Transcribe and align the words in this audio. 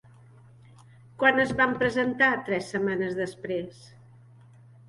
Quan 1.23 1.41
es 1.43 1.53
van 1.59 1.77
presentar 1.83 2.31
tres 2.49 2.73
setmanes 2.75 3.15
després? 3.23 3.87